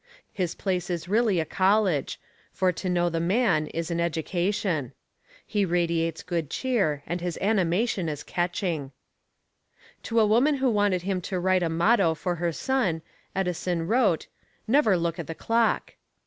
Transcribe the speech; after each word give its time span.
His 0.33 0.55
place 0.55 0.89
is 0.89 1.07
really 1.07 1.39
a 1.39 1.45
college, 1.45 2.19
for 2.51 2.71
to 2.71 2.89
know 2.89 3.07
the 3.07 3.19
man 3.19 3.67
is 3.67 3.91
an 3.91 3.99
education. 3.99 4.93
He 5.45 5.63
radiates 5.63 6.23
good 6.23 6.49
cheer 6.49 7.03
and 7.05 7.21
his 7.21 7.37
animation 7.39 8.09
is 8.09 8.23
catching. 8.23 8.93
To 10.01 10.19
a 10.19 10.25
woman 10.25 10.55
who 10.55 10.71
wanted 10.71 11.03
him 11.03 11.21
to 11.29 11.39
write 11.39 11.61
a 11.61 11.69
motto 11.69 12.15
for 12.15 12.37
her 12.37 12.51
son, 12.51 13.03
Edison 13.35 13.85
wrote, 13.85 14.25
"Never 14.67 14.97
look 14.97 15.19
at 15.19 15.27
the 15.27 15.35
clock!" 15.35 15.93